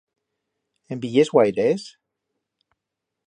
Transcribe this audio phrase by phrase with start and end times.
[0.89, 1.85] En viyiés guaires?